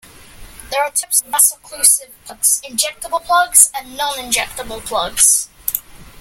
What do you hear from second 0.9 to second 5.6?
types of "vas-occlusive plugs": injectable plugs and non-injectable plugs.